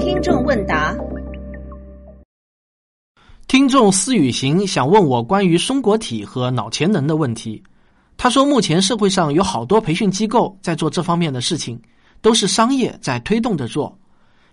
[0.00, 0.96] 听众问答：
[3.46, 7.62] 听众思雨行想问我关于松果体和脑潜能的问题。
[8.16, 11.80] 他说，目前社会上有好多培训机构在做这方面的事情，
[12.20, 13.96] 都是商业在推动着做，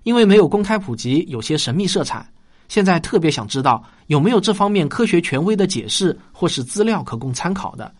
[0.03, 2.29] 因为没有公开普及，有些神秘色彩。
[2.67, 7.91] 现在特别想知道有没有这方面科学权威的解释或是资料可供参考的。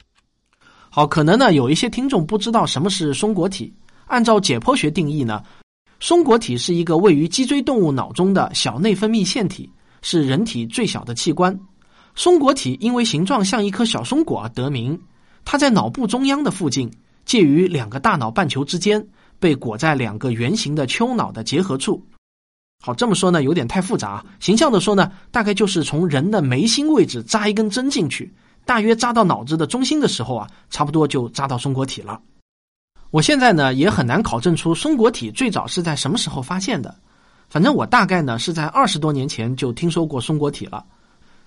[0.91, 3.73] 好，可能呢有一些听众不知道什么是松果体。
[4.07, 5.43] 按照解剖学定义呢，
[5.99, 9.69] 松果体是一个位于脊椎动物脑中的小内分泌腺体，
[10.01, 11.57] 是人体最小的器官。
[12.15, 14.99] 松果体因为形状像一颗小松果而得名。
[15.45, 16.91] 它在脑部中央的附近，
[17.25, 19.07] 介于两个大脑半球之间，
[19.39, 22.03] 被裹在两个圆形的丘脑的结合处。
[22.83, 24.25] 好，这么说呢有点太复杂。
[24.39, 28.33] 形象的说呢，大概就是从人的眉心位置扎一根针进去，
[28.65, 32.19] 大约扎到脑子的中心的时候啊，差不多就扎到松果体了。
[33.17, 36.95] 我现在呢也很难考证出松果体最早是在什么时候发现的，
[37.49, 40.85] 反正我大概呢是在二十多年前就听说过松果体了。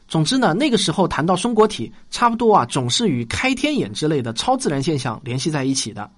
[0.08, 6.10] 总之呢，那个时候谈到松果体，差不多啊，总是与开天眼之类的超自然现象联系在一起的。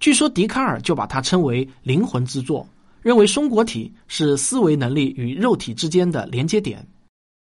[0.00, 2.68] 据说笛卡尔就把它称为灵魂之作，
[3.00, 6.86] 认为松果体是思维能力与肉体之间的连接点。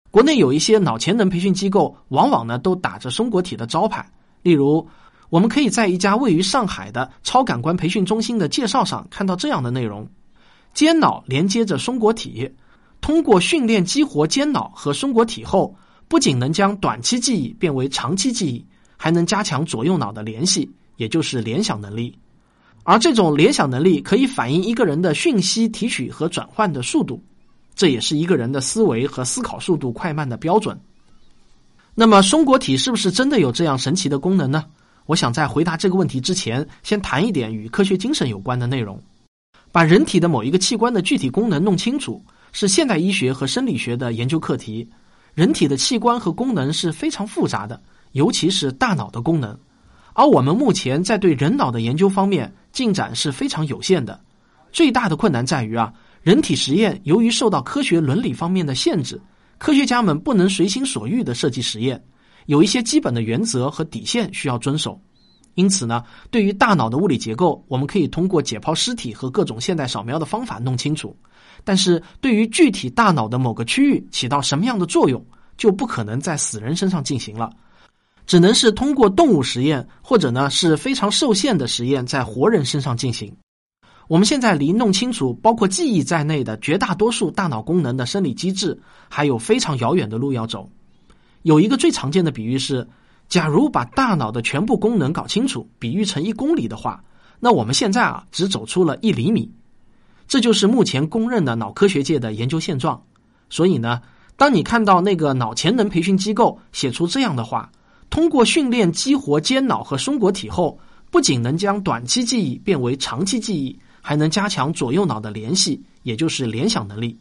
[0.09, 4.03] 国内有一些脑潜能培训机构，往往呢都打着松果体的招牌。
[4.41, 4.87] 例如，
[5.35, 10.07] 我们可以在一家位于上海的超感官培训中心的介绍上看到这样的内容：
[10.73, 12.49] 间脑连接着松果体。
[13.01, 15.75] 通过训练激活间脑和松果体后，
[16.07, 22.17] 不仅能将短期记忆变为长期记忆，还能加强左右脑的联系，也就是联想能力。
[22.85, 27.21] 而这种联想能力可以反映一个人的讯息提取和转换的速度，
[27.75, 30.79] 这也是一个人的思维和思考速度快慢的标准。
[31.93, 34.63] 那么，松果体是不是真的有这样神奇的功能呢？
[35.05, 39.01] 我想在回答这个问题之前，先谈一点与科学精神有关的内容，
[39.71, 42.23] 把人体的某一个器官的具体功能弄清楚。
[42.57, 44.89] 是现代医学和生理学的研究课题。
[45.33, 47.83] 人体的器官和功能是非常复杂的，
[48.13, 49.59] 尤其是大脑的功能。
[50.13, 54.17] 而我们目前在对人脑的研究方面进展是非常有限的。
[54.71, 59.19] 最大的困难在于啊，人体实验由于受到科学伦理方面的限制，
[59.57, 62.01] 科学家们不能随心所欲的设计实验，
[62.45, 64.99] 有一些基本的原则和底线需要遵守。
[65.55, 71.15] 因此呢，对于大脑的物理结构，我们可以通过解剖尸体和各种现代扫描的方法弄清楚。
[71.63, 75.25] 但是对于具体大脑的某个区域起到什么样的作用，
[75.57, 77.49] 就不可能在死人身上进行了，
[78.27, 83.33] 只能是通过动物实验，或者呢是非常受限的实验，在活人身上进行。
[84.09, 88.77] 我们现在离弄清楚包括记忆在内的绝大多数大脑功能的生理机制，
[89.07, 90.69] 还有非常遥远的路要走。
[91.45, 92.87] 有一个最常见的比喻是，
[93.29, 97.03] 假如把大脑的全部功能搞清楚，比喻成一公里的话，
[97.39, 99.51] 那我们现在啊只走出了一厘米。
[100.27, 102.99] 这就是目前公认的脑科学界的研究现状。
[103.47, 104.01] 所以呢，
[104.35, 107.71] 当你看到那个脑潜能培训机构写出这样的话，
[108.09, 110.79] 通过训练激活间脑和松果体后，
[111.11, 117.15] 不仅能将短期记忆变为长期记忆，还能加强左右脑的联系，也就是联想能力。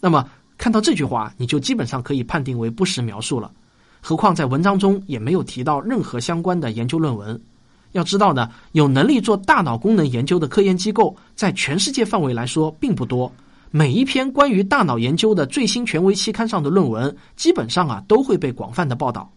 [0.00, 3.50] 那么看到这句话，你就基本上可以判定为不实描述了。
[4.00, 7.40] 何况在文章中也没有提到任何相关的研究论文。
[7.92, 13.30] 要知道呢，有能力做大脑功能研究的科研机构，在全世界范围来说并不多。
[13.70, 19.30] 每一篇关于大脑研究的最新权威期刊上的论文，基本上啊都会被广泛的报道。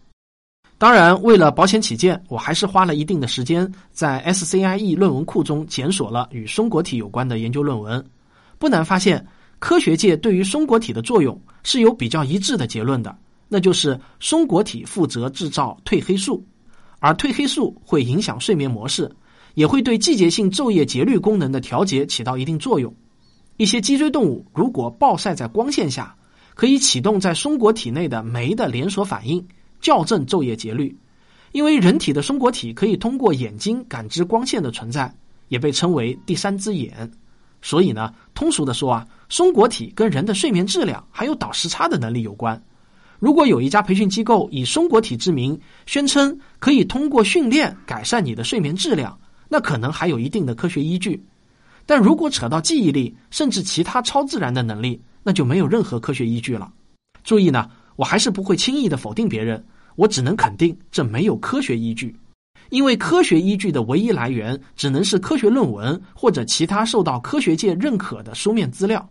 [0.76, 8.04] 当然，为了保险起见，我还是花了一定的时间在 SCIE 论文库中检索了与松果体有关的研究论文。
[8.58, 9.24] 不难发现，
[9.58, 13.16] 科学界对于松果体的作用是有比较一致的结论的，
[13.48, 16.44] 那就是松果体负责制造褪黑素。
[17.00, 19.10] 而褪黑素会影响睡眠模式，
[19.54, 22.94] 也会对季节性昼夜节律功能的调节起到一定作用。
[23.56, 26.14] 一些脊椎动物如果暴晒在光线下，
[26.54, 29.44] 可以启动在松果体内的酶的连锁反应，
[29.80, 30.96] 校正昼夜节律。
[31.52, 35.12] 因为人体的松果体可以通过眼睛感知光线的存在，
[35.48, 37.10] 也被称为第三只眼。
[37.60, 42.60] 所以呢，通俗的说啊，松果体跟人的睡眠质量还有倒时差的能力有关。
[43.18, 49.18] 如果有一家培训机构以松果体之名，宣称可以通过训练改善你的睡眠质量，
[49.48, 51.20] 那可能还有一定的科学依据。
[51.84, 56.70] 但如果扯到记忆力，甚至其他超自然的能力，那就没有任何科学依据了。
[57.24, 59.64] 注意呢，我还是不会轻易的否定别人，
[59.96, 62.14] 我只能肯定这没有科学依据，
[62.70, 69.08] 因为科学依据的唯一来源只能是科学论文或者其他受到科学界认可的书面资料。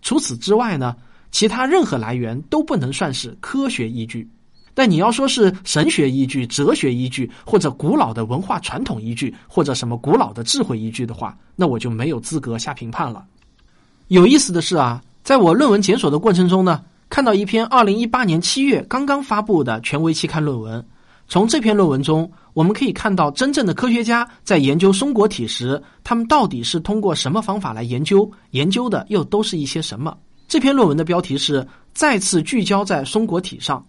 [0.00, 0.96] 除此之外呢？
[1.30, 4.28] 其他任何来源都不能算是科学依据。
[4.74, 13.24] 但你要说是神学依据、哲学依据，或者古老的文化传统依据，或者什么古老的智慧依据的话，那我就没有资格下评判了。
[14.08, 20.84] 有意思的是啊，在我论文检索的过程中呢，看到一篇二零一八年七月刚刚发布的权威期刊论文。
[21.28, 28.30] 从这篇论文中，我们可以看到真正的科学家在研究松果体时，他们到底是通过什么方法来研究？
[28.50, 30.16] 研究的又都是一些什么？
[30.48, 33.84] 这篇论文的标题是“再次聚焦在松果体上”。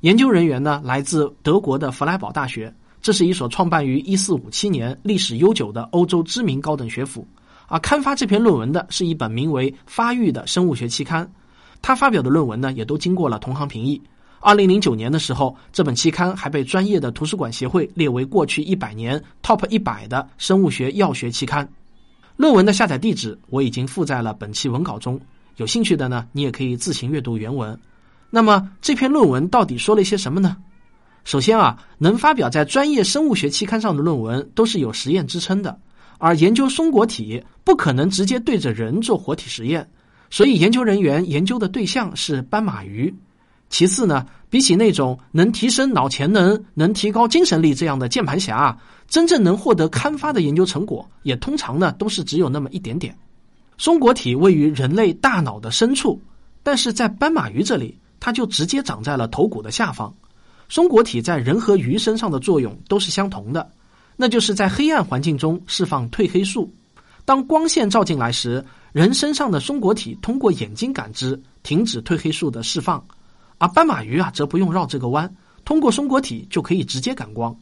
[0.00, 2.72] 研究人员呢，来自德国的弗莱堡大学，
[3.02, 7.26] 这是一所创办于一四五七年、历史悠久的欧洲知名高等学府。
[7.66, 11.30] 啊，刊发这篇论文的是一本名为《发育》的生物学期刊。
[11.82, 14.00] 他发表的论文呢，也都经过了同行评议。
[14.40, 21.68] 二零零九年的时候，这本期刊还被专业的图书馆协会列为过去一百年 TOP 一百的生物学药学期刊。
[22.36, 25.20] 论文的下载地址我已经附在了本期文稿中，
[25.56, 27.76] 有兴趣的呢，你也可以自行阅读原文。
[28.30, 30.56] 那么这篇论文到底说了一些什么呢？
[31.24, 35.76] 首先啊，能发表在专业生物学期刊上的论文都是有实验支撑的，
[36.18, 39.86] 而研究松果体不可能直接对着人做活体实验，
[40.30, 43.12] 所以研究人员研究的对象是斑马鱼。
[43.70, 48.76] 其次呢，比起那种能提升脑潜能、能提高精神力这样的键盘侠，
[49.06, 53.16] 真正能获得刊发的研究成果，也通常呢都是只有那么一点点。
[53.76, 56.20] 松果体位于人类大脑的深处，
[56.62, 60.12] 但是在斑马鱼这里，它就直接长在了头骨的下方。
[60.68, 63.70] 松果体在人和鱼身上的作用都是相同的，
[64.16, 66.72] 那就是在黑暗环境中释放褪黑素。
[67.24, 73.02] 当光线照进来时，人身上的松果体通过眼睛感知，停止褪黑素的释放。
[73.58, 75.32] 而斑马鱼啊，则不用绕这个弯，
[75.64, 77.54] 通过松果体就可以直接感光。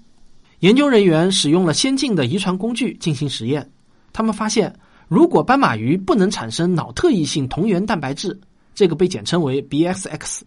[0.61, 3.69] 研究人员使用了先进的遗传工具进行实验，
[4.13, 4.75] 他们发现，
[5.09, 8.39] 如果斑马鱼不能产生脑特异性同源蛋白质，
[8.75, 10.41] 这个被简称为 BXX，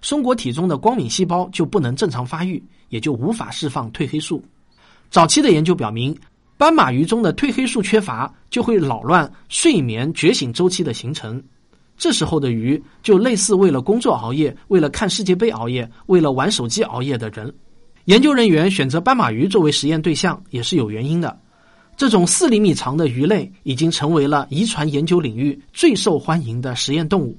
[0.00, 4.42] 松果体中的光敏细胞就不能正常发育，也就无法释放褪黑素。
[5.10, 6.16] 早期的研究表明，
[6.56, 11.42] 斑马鱼中的褪黑素缺乏，就会扰乱睡眠觉醒周期的形成。
[11.98, 17.52] 这时候的鱼就类似为了工作熬夜、为了看世界杯熬夜、为了玩手机熬夜的人。
[18.04, 21.38] 研究人员选择斑马鱼作为实验对象也是有原因的。
[21.96, 27.36] 这种四厘米长的鱼类已经成为了遗传研究领域最受欢迎的实验动物。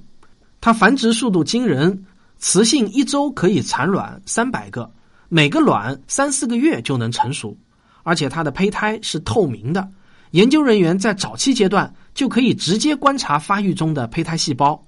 [0.60, 2.04] 它繁殖速度惊人，
[2.38, 4.92] 雌性一周可以产卵三百个，
[5.30, 7.56] 每个卵三四个月就能成熟，
[8.02, 9.88] 而且它的胚胎是透明的。
[10.32, 14.78] 研究人员在早期阶段就可以直接观察发育中的胚胎细胞。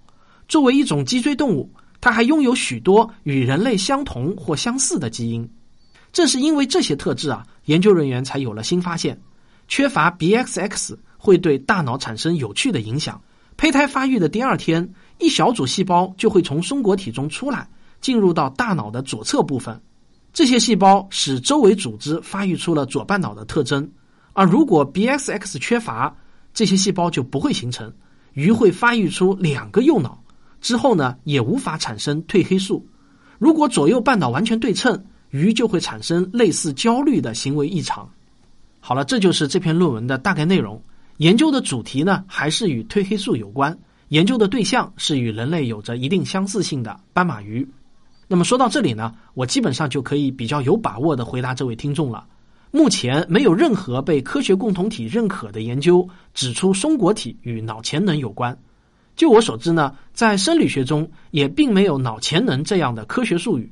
[0.48, 5.48] 作为一种脊椎动物，它还拥有许多与人类相同或相似的基因。
[6.12, 9.18] 正是因为这些特质啊，研究人员才有了新发现：
[9.66, 13.18] 缺乏 BXX 会对大脑产生有趣的影响。
[13.56, 14.86] 胚胎发育的第二天，
[15.18, 17.66] 一小组细胞就会从松果体中出来，
[18.02, 19.80] 进入到大脑的左侧部分。
[20.34, 23.90] 这些细胞使周围组织发育出了左半脑的特征。
[24.34, 26.14] 而如果 BXX 缺乏，
[26.54, 27.92] 这些细胞就不会形成，
[28.34, 30.22] 鱼会发育出两个右脑，
[30.60, 32.86] 之后呢也无法产生褪黑素。
[33.38, 38.08] 如果左右半脑完全对称，鱼就会产生类似焦虑的行为异常。
[38.80, 40.80] 好了，这就是这篇论文的大概内容。
[41.18, 43.76] 研究的主题呢还是与褪黑素有关，
[44.08, 47.66] 研究的对象是与人类有着一定相似性的斑马鱼。
[48.28, 52.26] 那么说到这里呢，我基本上就可以比较有把握的回答这位听众了。
[52.74, 58.56] 目前没有任何被科学共同体认可的研究指出松果体与脑潜能有关。
[59.14, 63.70] 就我所知呢，在生理学中也并没有脑潜能这样的科学术语。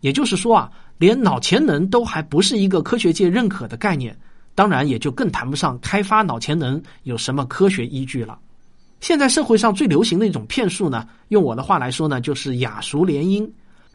[0.00, 4.16] 也就是说啊，连脑潜能都还不是一个科学界认可的概念，
[4.54, 8.38] 当然也就更谈不上开发脑潜能有什么科学依据了。
[9.00, 13.46] 现在社会上最流行的一种骗术呢，用我的话来说呢，就是雅俗联姻。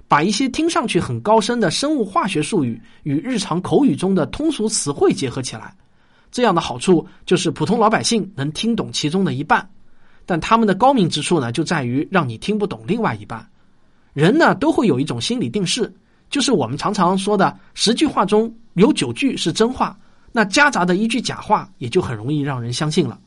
[0.07, 5.75] 把一些听上去很高深的生物化学术语与日常口语中的通俗词汇结合起来，
[6.31, 9.67] 这样的好处就是普通老百姓能听懂其中的一半，
[10.25, 13.47] 但他们的高明之处呢，就在于让你听不懂另外一半。
[14.13, 15.91] 人呢都会有一种心理定势，
[16.29, 19.97] 就是我们常常说的十句话中有九句是真话，
[20.31, 23.19] 那夹杂的一句假话也就很容易让人相信了。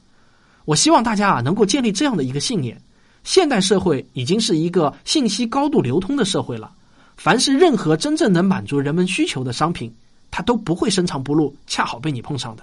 [0.64, 2.80] 我希望大家啊能够建立这样的一个信念。
[3.26, 6.70] 现代社会已经是一个信息高度流通的社会了，
[7.16, 9.92] 凡是任何真正能满足人们需求的商品，
[10.30, 12.62] 它都不会深藏不露，恰好被你碰上的。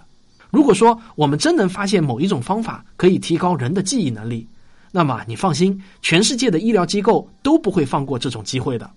[0.49, 4.47] 如果说我们真能发现某一种方法可以提高人的记忆能力，
[4.89, 8.89] 那么你放心，全世界的医疗机构都不会放过这种机会的。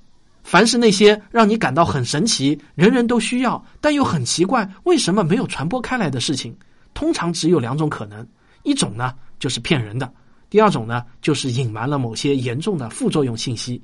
[0.44, 6.56] 凡是那些让你感到很神奇、人人都需要但又很奇怪为什么没有传播开来的事情，
[6.94, 8.24] 通常只有两种可能：
[8.62, 10.08] 一种呢就是骗人的。
[10.48, 13.80] 第二种呢，就是隐瞒了某些严重的副作用信息。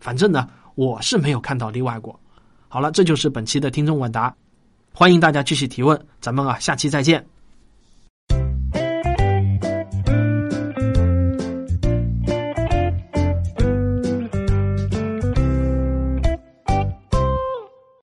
[0.00, 2.18] 反正呢，我是没有看到例外过。
[2.68, 4.34] 好了，这就是本期的听众问答，
[4.92, 7.35] 欢迎大家继续提问，咱们啊下期再见。